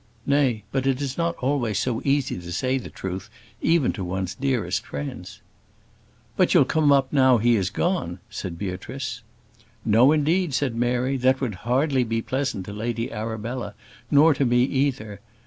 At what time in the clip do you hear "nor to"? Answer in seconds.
14.09-14.43